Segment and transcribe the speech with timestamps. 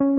[0.00, 0.10] This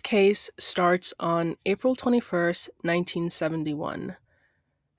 [0.00, 4.16] case starts on April 21st, 1971.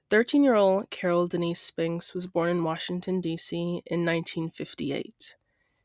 [0.10, 3.58] 13 year old Carol Denise Spinks was born in Washington, D.C.
[3.58, 5.36] in 1958.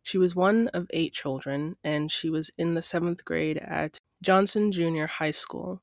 [0.04, 4.70] She was one of eight children, and she was in the seventh grade at Johnson
[4.70, 5.82] Junior High School.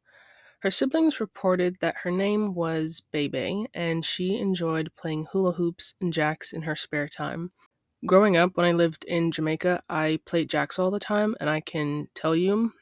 [0.59, 6.13] Her siblings reported that her name was Bebe, and she enjoyed playing hula hoops and
[6.13, 7.51] jacks in her spare time.
[8.05, 11.59] Growing up, when I lived in Jamaica, I played jacks all the time, and I
[11.59, 12.73] can tell you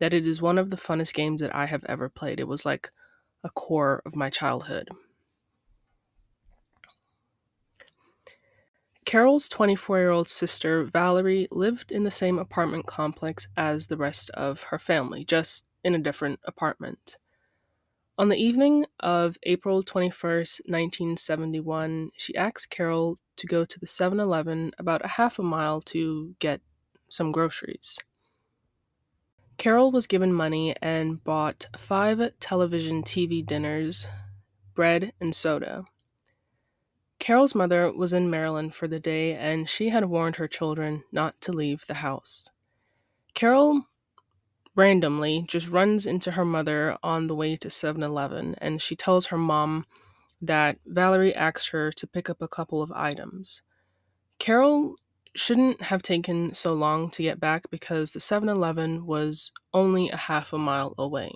[0.00, 2.40] that it is one of the funnest games that I have ever played.
[2.40, 2.90] It was like
[3.44, 4.88] a core of my childhood.
[9.06, 14.30] Carol's 24 year old sister, Valerie, lived in the same apartment complex as the rest
[14.30, 17.16] of her family, just in a different apartment.
[18.18, 24.18] On the evening of April 21st, 1971, she asked Carol to go to the 7
[24.18, 26.60] Eleven about a half a mile to get
[27.08, 27.98] some groceries.
[29.56, 34.08] Carol was given money and bought five television TV dinners,
[34.74, 35.84] bread, and soda.
[37.26, 41.34] Carol's mother was in Maryland for the day and she had warned her children not
[41.40, 42.50] to leave the house.
[43.34, 43.86] Carol
[44.76, 49.26] randomly just runs into her mother on the way to 7 Eleven and she tells
[49.26, 49.86] her mom
[50.40, 53.60] that Valerie asked her to pick up a couple of items.
[54.38, 54.94] Carol
[55.34, 60.52] shouldn't have taken so long to get back because the 7-Eleven was only a half
[60.52, 61.32] a mile away.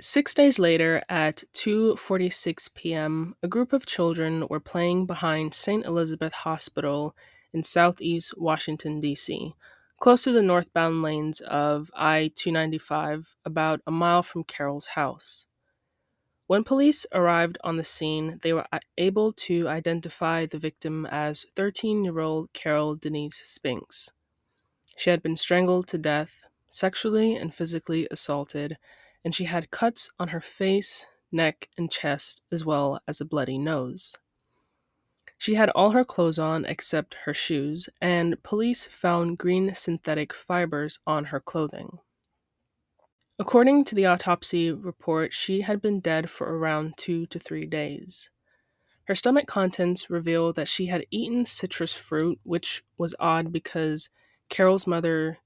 [0.00, 5.84] 6 days later at 2:46 p.m., a group of children were playing behind St.
[5.84, 7.16] Elizabeth Hospital
[7.52, 9.54] in southeast Washington D.C.,
[9.98, 15.48] close to the northbound lanes of I-295, about a mile from Carol's house.
[16.46, 21.44] When police arrived on the scene, they were uh, able to identify the victim as
[21.56, 24.10] 13 year old Carol Denise Spinks.
[24.96, 28.78] She had been strangled to death, sexually and physically assaulted,
[29.28, 33.58] and she had cuts on her face, neck, and chest, as well as a bloody
[33.58, 34.16] nose.
[35.36, 40.98] She had all her clothes on except her shoes, and police found green synthetic fibers
[41.06, 41.98] on her clothing.
[43.38, 48.30] According to the autopsy report, she had been dead for around two to three days.
[49.04, 54.08] Her stomach contents reveal that she had eaten citrus fruit, which was odd because
[54.48, 55.40] Carol's mother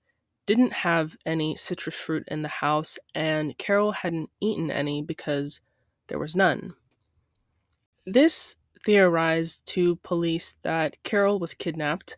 [0.46, 5.60] didn't have any citrus fruit in the house, and Carol hadn't eaten any because
[6.08, 6.74] there was none.
[8.04, 12.16] This theorized to police that Carol was kidnapped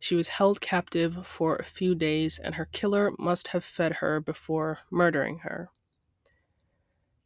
[0.00, 4.18] she was held captive for a few days, and her killer must have fed her
[4.18, 5.68] before murdering her.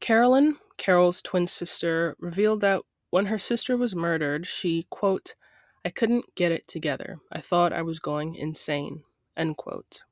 [0.01, 5.37] Carolyn, Carol's twin sister, revealed that when her sister was murdered, she, quote,
[5.85, 7.19] I couldn't get it together.
[7.31, 9.05] I thought I was going insane,
[9.37, 10.03] end quote.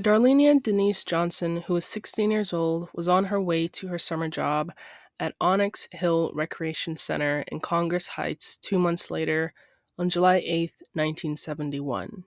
[0.00, 4.28] Darlenia Denise Johnson, who was 16 years old, was on her way to her summer
[4.28, 4.72] job
[5.18, 9.52] at Oxon Hill Recreation Center in Congress Heights two months later
[9.98, 12.24] on July 8, 1971.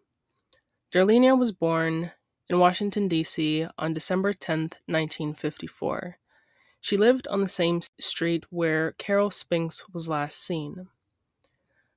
[0.91, 2.12] Darlenia was born
[2.47, 3.66] in Washington, D.C.
[3.79, 6.19] on December 10, 1954.
[6.79, 10.89] She lived on the same street where Carol Spinks was last seen.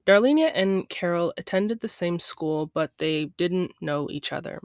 [0.06, 4.62] Darlenia and Carol attended the same school, but they didn't know each other.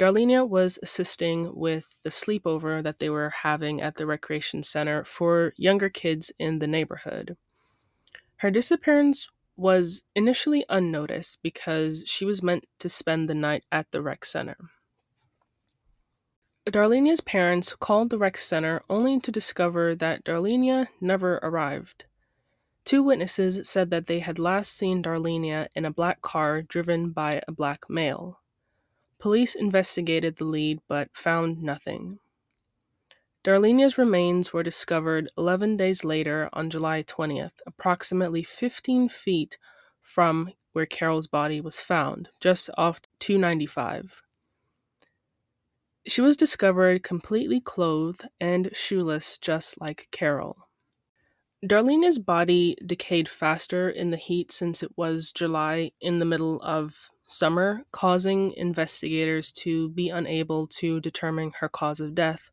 [0.00, 5.52] Darlenia was assisting with the sleepover that they were having at the recreation center for
[5.58, 7.36] younger kids in the neighborhood.
[8.36, 14.00] Her disappearance was initially unnoticed because she was meant to spend the night at the
[14.00, 14.56] rec center.
[16.66, 22.06] Darlenia's parents called the rec center only to discover that Darlenia never arrived.
[22.86, 27.42] Two witnesses said that they had last seen Darlenia in a black car driven by
[27.46, 28.39] a black male.
[29.20, 32.18] Police investigated the lead but found nothing.
[33.42, 39.58] Darlenia's remains were discovered 11 days later on July 20th, approximately 15 feet
[40.00, 44.22] from where Carol's body was found, just off 295.
[46.06, 50.68] She was discovered completely clothed and shoeless, just like Carol.
[51.66, 57.10] Darlenia's body decayed faster in the heat since it was July in the middle of
[57.30, 62.50] summer, causing investigators to be unable to determine her cause of death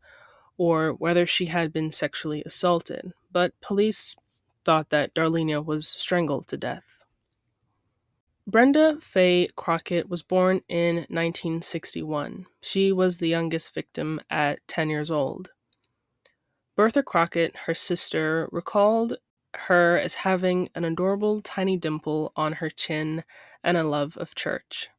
[0.58, 4.16] or whether she had been sexually assaulted, but police
[4.66, 7.04] thought that Darlenia was strangled to death.
[8.46, 12.46] Brenda Faye Crockett was born in 1961.
[12.62, 15.50] She was the youngest victim at 10 years old.
[16.76, 19.18] Bertha Crockett, her sister, recalled
[19.56, 23.24] her as having an adorable tiny dimple on her chin
[23.64, 24.90] and a love of church.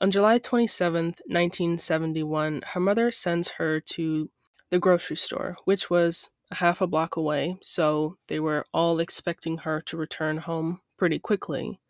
[0.00, 4.30] On July 27, 1971, her mother sends her to
[4.70, 9.58] the grocery store, which was a half a block away, so they were all expecting
[9.58, 11.80] her to return home pretty quickly.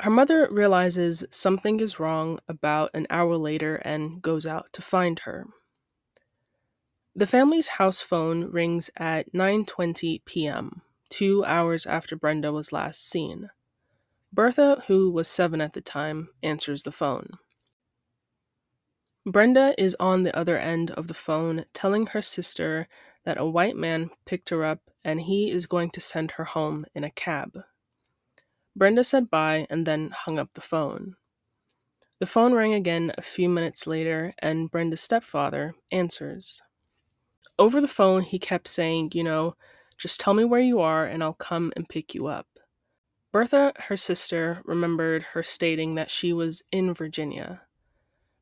[0.00, 5.20] Her mother realizes something is wrong about an hour later and goes out to find
[5.20, 5.46] her.
[7.18, 13.50] The family's house phone rings at 9:20 p.m., 2 hours after Brenda was last seen.
[14.32, 17.30] Bertha, who was 7 at the time, answers the phone.
[19.26, 22.86] Brenda is on the other end of the phone telling her sister
[23.24, 26.86] that a white man picked her up and he is going to send her home
[26.94, 27.64] in a cab.
[28.76, 31.16] Brenda said bye and then hung up the phone.
[32.20, 36.62] The phone rang again a few minutes later, and Brenda's stepfather answers.
[37.58, 39.56] Over the phone, he kept saying, You know,
[39.96, 42.46] just tell me where you are and I'll come and pick you up.
[43.32, 47.62] Bertha, her sister, remembered her stating that she was in Virginia.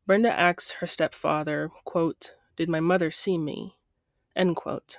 [0.06, 3.76] Brenda asks her stepfather, quote, Did my mother see me?
[4.36, 4.98] End quote.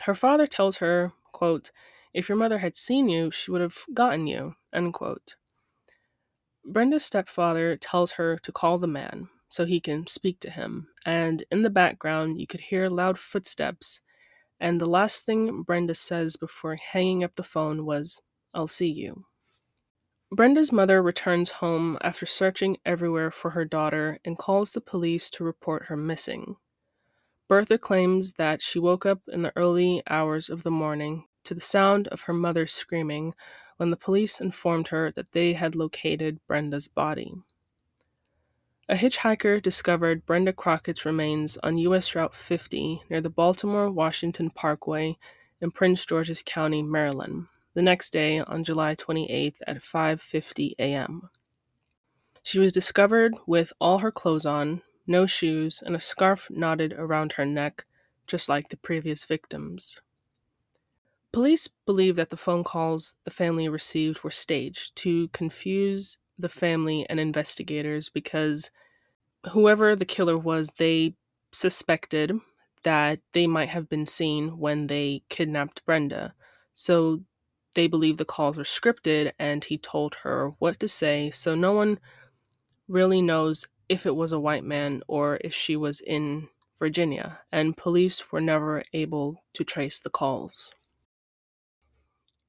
[0.00, 1.70] Her father tells her, quote,
[2.14, 4.54] If your mother had seen you, she would have gotten you.
[4.72, 5.36] End quote.
[6.64, 11.44] Brenda's stepfather tells her to call the man so he can speak to him, and
[11.50, 14.00] in the background you could hear loud footsteps.
[14.60, 18.20] And the last thing Brenda says before hanging up the phone was,
[18.52, 19.24] I'll see you.
[20.30, 25.44] Brenda's mother returns home after searching everywhere for her daughter and calls the police to
[25.44, 26.56] report her missing.
[27.48, 31.62] Bertha claims that she woke up in the early hours of the morning to the
[31.62, 33.32] sound of her mother screaming
[33.78, 37.32] when the police informed her that they had located Brenda's body.
[38.90, 42.14] A hitchhiker discovered Brenda Crockett's remains on U.S.
[42.14, 45.18] Route 50 near the Baltimore Washington Parkway
[45.60, 51.28] in Prince George's County, Maryland, the next day on July 28th at 5:50 a.m.
[52.42, 57.32] She was discovered with all her clothes on, no shoes, and a scarf knotted around
[57.32, 57.84] her neck,
[58.26, 60.00] just like the previous victims.
[61.30, 67.06] Police believe that the phone calls the family received were staged to confuse the family
[67.08, 68.70] and investigators because
[69.52, 71.14] whoever the killer was, they
[71.52, 72.32] suspected
[72.84, 76.34] that they might have been seen when they kidnapped Brenda.
[76.72, 77.22] So
[77.74, 81.72] they believe the calls were scripted and he told her what to say, so no
[81.72, 81.98] one
[82.86, 86.48] really knows if it was a white man or if she was in
[86.78, 90.72] Virginia, and police were never able to trace the calls.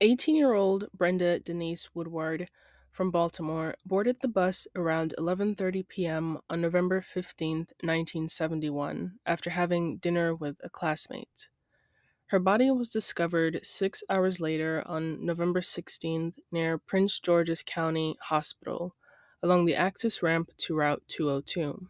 [0.01, 2.49] 18 year old Brenda Denise Woodward
[2.91, 6.39] from Baltimore boarded the bus around 11:30 p.m.
[6.49, 11.49] on November 15, 1971, after having dinner with a classmate.
[12.27, 18.95] Her body was discovered 6 hours later on November 16th near Prince George's County Hospital
[19.41, 21.87] along the access ramp to Route 202.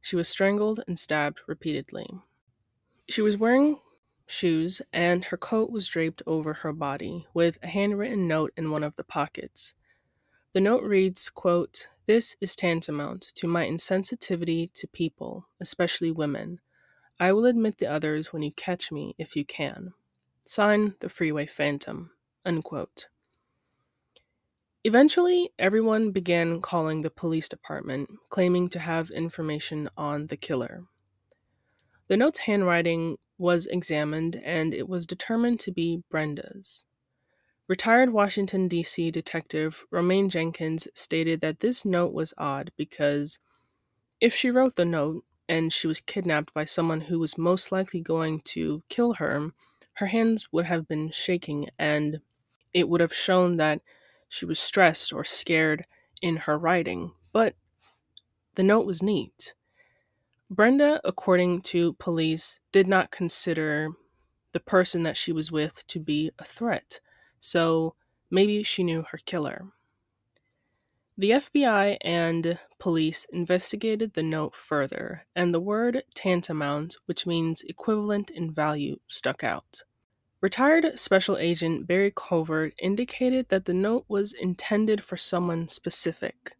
[0.00, 2.08] She was strangled and stabbed repeatedly.
[3.08, 3.80] She was wearing
[4.26, 8.82] shoes, and her coat was draped over her body, with a handwritten note in one
[8.82, 9.74] of the pockets.
[10.52, 16.60] The note reads, quote, This is tantamount to my insensitivity to people, especially women.
[17.18, 19.94] I will admit the others when you catch me if you can.
[20.46, 22.10] Sign the Freeway Phantom.
[22.44, 23.08] Unquote.
[24.84, 30.84] Eventually, everyone began calling the police department, claiming to have information on the killer.
[32.08, 36.84] The note's handwriting was examined and it was determined to be Brenda's.
[37.72, 39.10] Retired Washington, D.C.
[39.10, 43.38] detective Romaine Jenkins stated that this note was odd because
[44.20, 48.02] if she wrote the note and she was kidnapped by someone who was most likely
[48.02, 49.52] going to kill her,
[49.94, 52.20] her hands would have been shaking and
[52.74, 53.80] it would have shown that
[54.28, 55.86] she was stressed or scared
[56.20, 57.12] in her writing.
[57.32, 57.54] But
[58.54, 59.54] the note was neat.
[60.50, 63.92] Brenda, according to police, did not consider
[64.52, 67.00] the person that she was with to be a threat,
[67.42, 67.96] so
[68.30, 69.66] maybe she knew her killer.
[71.18, 78.30] The FBI and police investigated the note further, and the word tantamount, which means equivalent
[78.30, 79.82] in value, stuck out.
[80.40, 86.56] Retired Special Agent Barry Covert indicated that the note was intended for someone specific.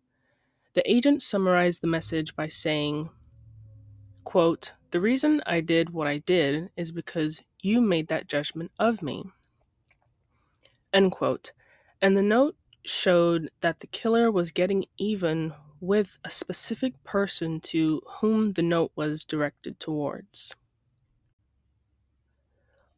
[0.75, 3.09] The agent summarized the message by saying,
[4.25, 9.01] Quote, The reason I did what I did is because you made that judgment of
[9.01, 9.31] me.
[10.93, 11.53] End quote.
[12.01, 18.03] And the note showed that the killer was getting even with a specific person to
[18.21, 20.55] whom the note was directed towards.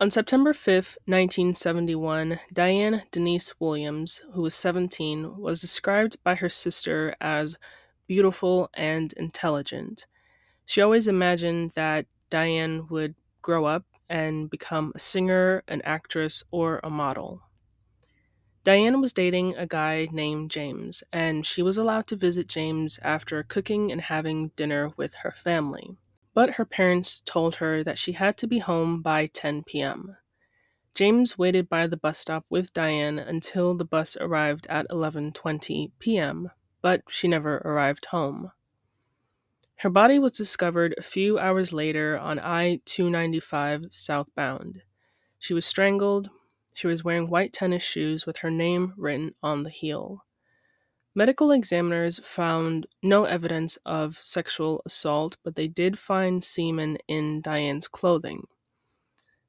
[0.00, 7.14] On September 5, 1971, Diane Denise Williams, who was 17, was described by her sister
[7.20, 7.56] as
[8.06, 10.06] beautiful and intelligent.
[10.66, 16.80] She always imagined that Diane would grow up and become a singer, an actress, or
[16.82, 17.42] a model.
[18.64, 23.42] Diane was dating a guy named James, and she was allowed to visit James after
[23.42, 25.98] cooking and having dinner with her family.
[26.32, 30.16] But her parents told her that she had to be home by 10 p.m.
[30.94, 36.50] James waited by the bus stop with Diane until the bus arrived at 11:20 p.m.,
[36.80, 38.50] but she never arrived home.
[39.78, 44.82] Her body was discovered a few hours later on I 295 southbound.
[45.38, 46.30] She was strangled.
[46.74, 50.24] She was wearing white tennis shoes with her name written on the heel.
[51.14, 57.86] Medical examiners found no evidence of sexual assault, but they did find semen in Diane's
[57.86, 58.48] clothing.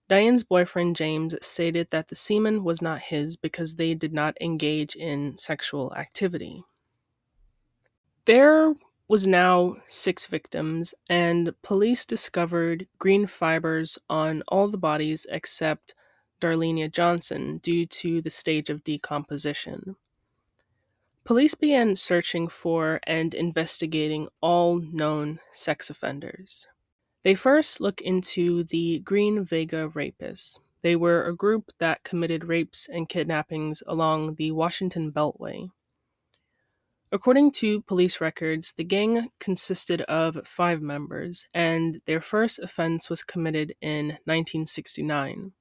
[0.07, 4.95] Diane's boyfriend James stated that the semen was not his because they did not engage
[4.95, 6.63] in sexual activity.
[8.25, 8.75] There
[9.07, 15.95] was now six victims, and police discovered green fibers on all the bodies except
[16.39, 19.95] Darlenia Johnson due to the stage of decomposition.
[21.23, 26.67] Police began searching for and investigating all known sex offenders.
[27.23, 30.59] They first looked into the Green Vega Rapists.
[30.83, 35.71] They were a group that committed rapes and kidnappings along the Washington Beltway.
[37.11, 43.23] According to police records, the gang consisted of five members, and their first offense was
[43.23, 45.53] committed in 1969.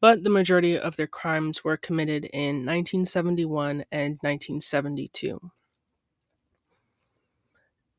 [0.00, 5.50] But the majority of their crimes were committed in 1971 and 1972.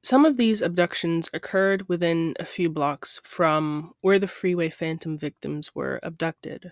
[0.02, 5.76] Some of these abductions occurred within a few blocks from where the Freeway Phantom victims
[5.76, 6.72] were abducted.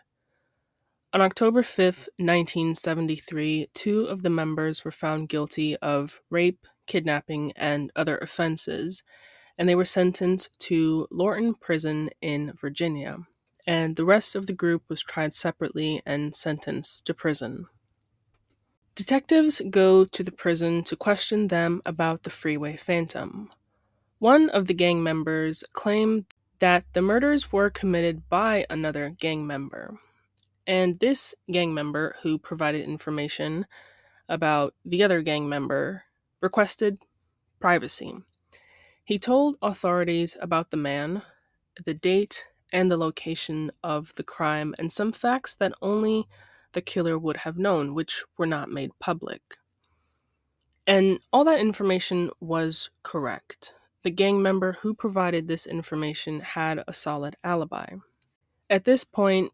[1.13, 7.91] On October 5, 1973, two of the members were found guilty of rape, kidnapping, and
[7.95, 9.03] other offenses,
[9.57, 13.19] and they were sentenced to Lorton Prison in Virginia,
[13.67, 17.67] and the rest of the group was tried separately and sentenced to prison.
[18.95, 23.51] Detectives go to the prison to question them about the Freeway Phantom.
[24.19, 26.25] One of the gang members claimed
[26.59, 29.99] that the murders were committed by another gang member.
[30.65, 33.67] And this gang member, who provided information
[34.27, 36.05] about the other gang member,
[36.41, 36.97] requested
[37.59, 38.15] privacy.
[39.03, 41.21] He told authorities about the man,
[41.85, 46.27] the date, and the location of the crime, and some facts that only
[46.73, 49.57] the killer would have known, which were not made public.
[50.85, 53.73] And all that information was correct.
[54.03, 57.95] The gang member who provided this information had a solid alibi.
[58.69, 59.51] At this point,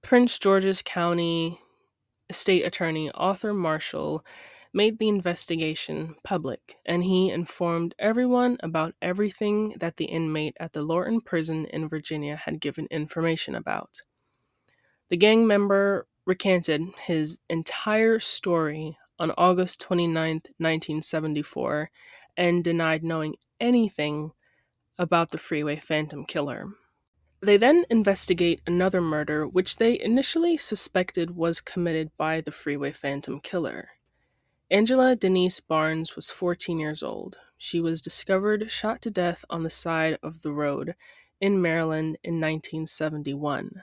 [0.00, 1.60] Prince George's County
[2.30, 4.24] State Attorney Arthur Marshall
[4.74, 10.82] made the investigation public, and he informed everyone about everything that the inmate at the
[10.82, 14.02] Lorton prison in Virginia had given information about.
[15.08, 21.90] The gang member recanted his entire story on August 29, 1974,
[22.36, 24.32] and denied knowing anything
[24.98, 26.66] about the Freeway Phantom killer.
[27.40, 33.38] They then investigate another murder, which they initially suspected was committed by the Freeway Phantom
[33.40, 33.90] killer.
[34.70, 37.38] Angela Denise Barnes was 14 years old.
[37.58, 40.94] She was discovered shot to death on the side of the road
[41.40, 43.82] in Maryland in 1971.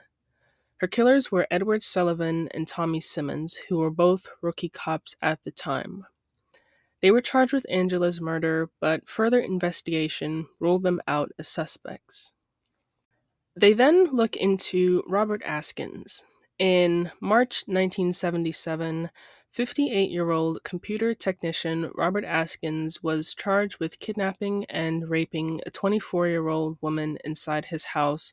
[0.78, 5.52] Her killers were Edward Sullivan and Tommy Simmons, who were both rookie cops at the
[5.52, 6.06] time.
[7.00, 12.32] They were charged with Angela's murder, but further investigation ruled them out as suspects.
[13.54, 16.24] They then look into Robert Askins.
[16.58, 19.10] In March 1977,
[19.52, 26.28] 58 year old computer technician Robert Askins was charged with kidnapping and raping a 24
[26.28, 28.32] year old woman inside his house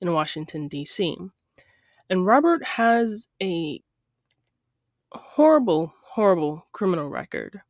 [0.00, 1.16] in Washington, D.C.
[2.10, 3.80] And Robert has a
[5.12, 7.62] horrible, horrible criminal record.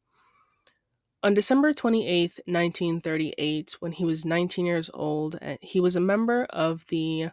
[1.22, 6.86] On December 28, 1938, when he was 19 years old, he was a member of
[6.86, 7.28] the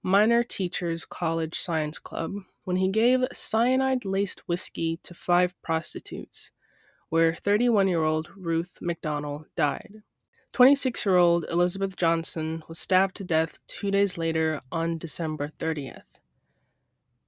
[0.00, 2.34] Miner Teachers College Science Club
[2.68, 6.50] when he gave cyanide laced whiskey to five prostitutes,
[7.08, 10.02] where 31 year old Ruth McDonald died.
[10.52, 16.20] 26 year old Elizabeth Johnson was stabbed to death two days later on December 30th.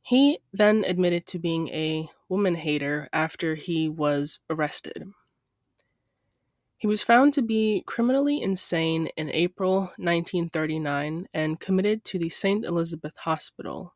[0.03, 5.05] He then admitted to being a woman hater after he was arrested.
[6.77, 12.63] He was found to be criminally insane in April 1939 and committed to the St.
[12.63, 13.95] Elizabeth Hospital.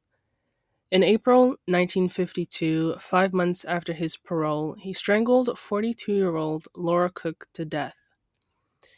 [0.94, 7.48] In April 1952, five months after his parole, he strangled 42 year old Laura Cook
[7.54, 8.00] to death.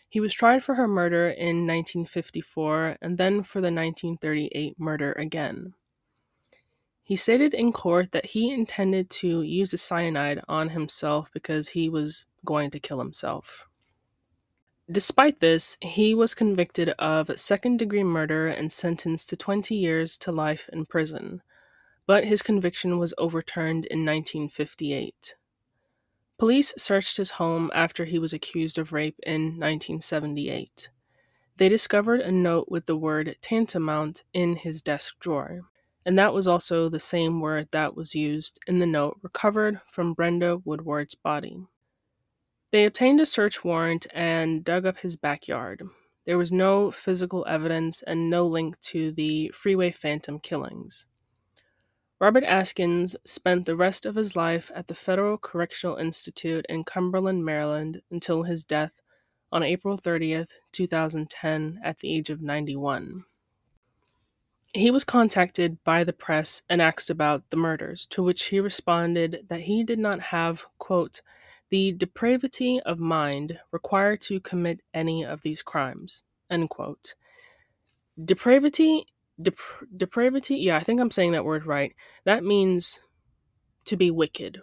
[0.07, 5.73] He was tried for her murder in 1954 and then for the 1938 murder again.
[7.03, 11.89] He stated in court that he intended to use the cyanide on himself because he
[11.89, 13.71] was going to kill himself.
[14.91, 20.31] Despite this, he was convicted of second degree murder and sentenced to 20 years to
[20.31, 21.41] life in prison,
[22.07, 25.35] but his conviction was overturned in 1958.
[26.39, 30.91] Police searched his home after he was accused of rape in 1978.
[31.57, 35.63] They discovered a note with the word tantamount in his desk drawer,
[36.05, 40.13] and that was also the same word that was used in the note recovered from
[40.13, 41.59] Brenda Woodward's body.
[42.71, 45.83] They obtained a search warrant and dug up his backyard.
[46.27, 51.07] There was no physical evidence and no link to the Freeway Phantom killings.
[52.19, 57.45] Robert Askins spent the rest of his life at the Federal Correctional Institute in Cumberland,
[57.45, 59.03] Maryland until his death
[59.53, 63.25] on April 30th, 2010, at the age of 91.
[64.73, 69.45] He was contacted by the press and asked about the murders, to which he responded
[69.49, 71.21] that he did not have, quote,
[71.69, 76.23] the depravity of mind required to commit any of these crimes.
[76.49, 77.15] End quote.
[78.23, 79.07] Depravity,
[79.41, 81.95] dep- depravity, yeah, I think I'm saying that word right.
[82.25, 82.99] That means
[83.87, 84.63] to be wicked,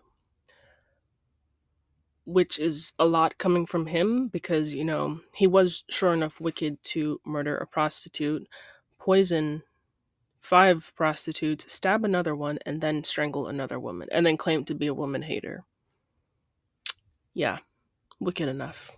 [2.26, 6.84] which is a lot coming from him because, you know, he was sure enough wicked
[6.84, 8.48] to murder a prostitute,
[9.00, 9.64] poison
[10.44, 14.88] five prostitutes, stab another one, and then strangle another woman, and then claim to be
[14.88, 15.64] a woman hater.
[17.34, 17.60] Yeah,
[18.20, 18.92] wicked enough.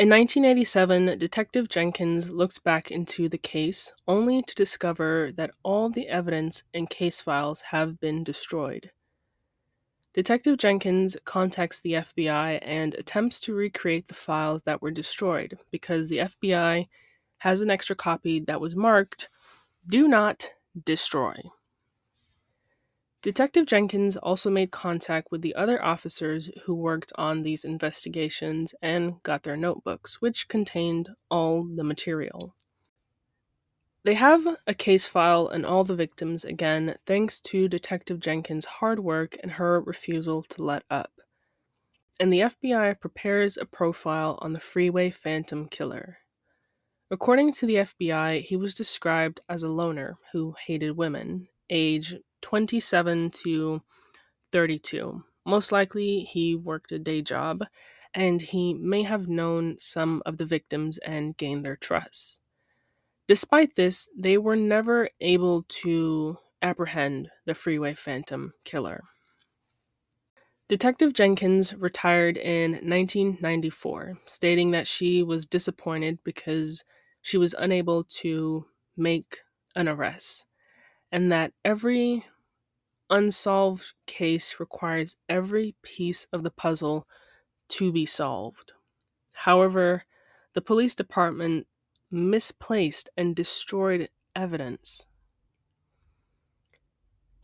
[0.00, 6.08] In 1987, Detective Jenkins looks back into the case only to discover that all the
[6.08, 8.92] evidence and case files have been destroyed.
[10.14, 16.08] Detective Jenkins contacts the FBI and attempts to recreate the files that were destroyed because
[16.08, 16.88] the FBI
[17.40, 19.28] has an extra copy that was marked
[19.86, 21.34] Do Not Destroy.
[23.22, 29.22] Detective Jenkins also made contact with the other officers who worked on these investigations and
[29.22, 32.54] got their notebooks, which contained all the material.
[34.04, 39.00] They have a case file and all the victims again, thanks to Detective Jenkins' hard
[39.00, 41.12] work and her refusal to let up.
[42.18, 46.18] And the FBI prepares a profile on the Freeway Phantom Killer.
[47.10, 53.30] According to the FBI, he was described as a loner who hated women, age 27
[53.30, 53.82] to
[54.52, 55.24] 32.
[55.46, 57.64] Most likely, he worked a day job,
[58.14, 62.38] and he may have known some of the victims and gained their trust.
[63.28, 69.04] Despite this, they were never able to apprehend the Freeway Phantom killer.
[70.68, 76.84] Detective Jenkins retired in 1994, stating that she was disappointed because
[77.22, 79.38] she was unable to make
[79.74, 80.46] an arrest
[81.12, 82.24] and that every
[83.08, 87.06] unsolved case requires every piece of the puzzle
[87.68, 88.72] to be solved.
[89.34, 90.04] However,
[90.54, 91.66] the police department
[92.10, 95.06] misplaced and destroyed evidence.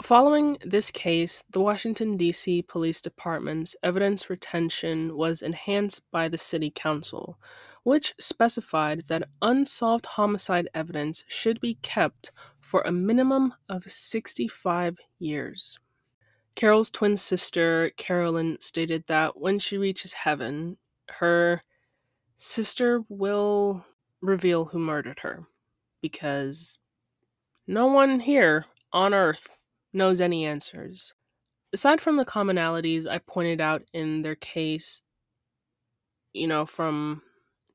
[0.03, 2.63] Following this case, the Washington, D.C.
[2.63, 7.39] Police Department's evidence retention was enhanced by the City Council,
[7.83, 12.31] which specified that unsolved homicide evidence should be kept
[12.67, 15.79] for a minimum of 65 years.
[16.57, 20.77] Carol's twin sister, Carolyn, stated that when she reaches heaven,
[21.09, 21.63] her
[22.37, 23.87] sister will
[24.21, 25.47] reveal who murdered her
[26.03, 26.81] because
[27.69, 29.57] no one here on Earth
[29.93, 31.15] knows any answers.
[31.73, 35.03] Aside from the commonalities I pointed out in their case,
[36.33, 37.23] you know, from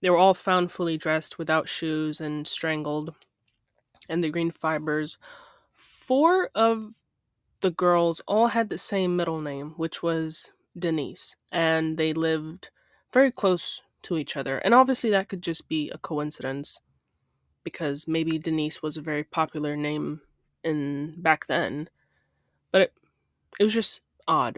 [0.02, 3.16] they were all found fully dressed without shoes and strangled
[4.10, 5.18] and the green fibers.
[5.74, 6.94] Four of
[7.62, 12.70] the girls all had the same middle name, which was Denise, and they lived
[13.14, 14.58] very close to each other.
[14.60, 16.82] And obviously, that could just be a coincidence
[17.64, 20.22] because maybe Denise was a very popular name
[20.64, 21.90] in back then,
[22.72, 22.94] but it,
[23.60, 24.58] it was just odd.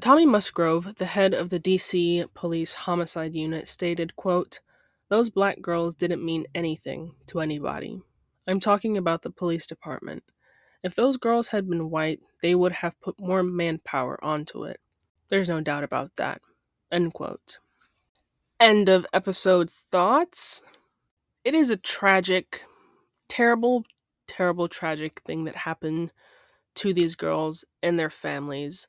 [0.00, 4.60] Tommy Musgrove, the head of the DC Police Homicide Unit, stated, quote,
[5.08, 8.02] "Those black girls didn't mean anything to anybody.
[8.46, 10.22] I'm talking about the police department.
[10.82, 14.80] If those girls had been white, they would have put more manpower onto it.
[15.30, 16.42] There's no doubt about that.
[16.92, 17.58] End quote.
[18.60, 20.62] End of episode thoughts.
[21.42, 22.64] It is a tragic,
[23.28, 23.84] terrible,
[24.26, 26.12] terrible, tragic thing that happened
[26.76, 28.88] to these girls and their families,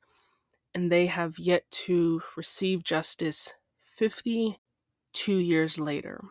[0.73, 3.53] and they have yet to receive justice
[3.95, 6.21] 52 years later.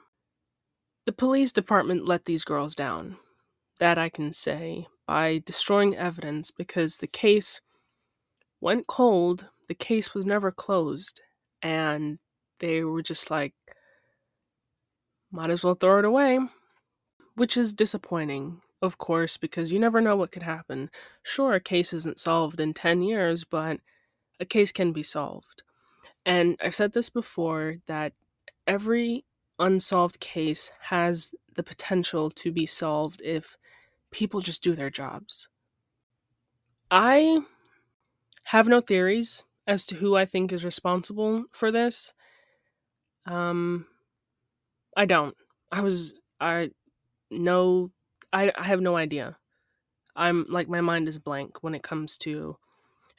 [1.06, 3.16] The police department let these girls down.
[3.78, 7.60] That I can say by destroying evidence because the case
[8.60, 9.48] went cold.
[9.68, 11.20] The case was never closed.
[11.60, 12.18] And
[12.60, 13.52] they were just like,
[15.30, 16.38] might as well throw it away.
[17.34, 20.88] Which is disappointing, of course, because you never know what could happen.
[21.22, 23.80] Sure, a case isn't solved in 10 years, but
[24.40, 25.62] a case can be solved.
[26.24, 28.12] And I've said this before that
[28.66, 29.24] every
[29.58, 33.56] unsolved case has the potential to be solved if
[34.10, 35.48] people just do their jobs.
[36.90, 37.40] I
[38.44, 42.12] have no theories as to who I think is responsible for this.
[43.26, 43.86] Um
[44.96, 45.36] I don't.
[45.72, 46.70] I was I
[47.30, 47.90] no
[48.32, 49.38] I I have no idea.
[50.16, 52.58] I'm like my mind is blank when it comes to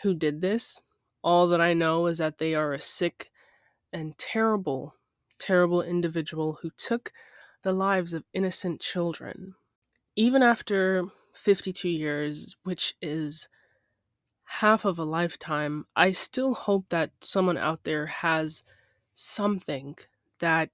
[0.02, 0.82] who did this.
[1.24, 3.32] All that I know is that they are a sick
[3.94, 4.96] and terrible
[5.40, 7.12] terrible individual who took
[7.64, 9.56] the lives of innocent children.
[10.16, 13.48] Even after 52 years, which is
[14.46, 18.64] half of a lifetime, I still hope that someone out there has
[19.14, 19.98] something
[20.40, 20.70] that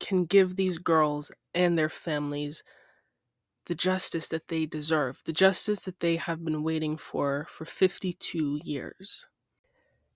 [0.00, 2.62] can give these girls and their families
[3.66, 8.60] the justice that they deserve, the justice that they have been waiting for for 52
[8.64, 9.26] years.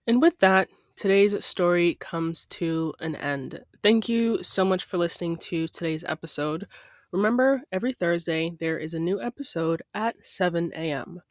[0.07, 3.65] And with that, today's story comes to an end.
[3.83, 6.67] Thank you so much for listening to today's episode.
[7.11, 11.23] Remember, every Thursday there is a new episode at 7 a.m.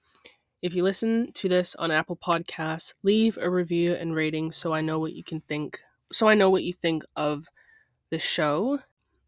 [0.62, 4.82] If you listen to this on Apple Podcasts, leave a review and rating so I
[4.82, 7.47] know what you can think so I know what you think of
[8.10, 8.80] the show.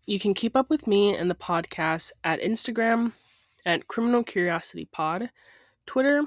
[0.06, 3.14] You can keep up with me and the podcast at Instagram
[3.66, 5.30] at Criminal Curiosity Pod,
[5.86, 6.24] Twitter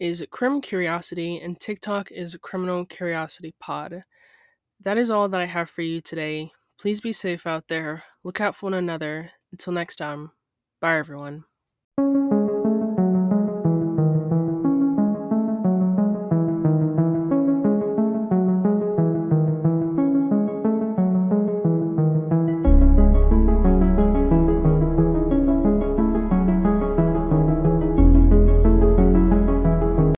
[0.00, 4.02] is Crim Curiosity, and TikTok is Criminal Curiosity Pod.
[4.80, 6.50] That is all that I have for you today.
[6.80, 8.02] Please be safe out there.
[8.24, 9.30] Look out for one another.
[9.52, 10.32] Until next time,
[10.80, 11.44] bye everyone.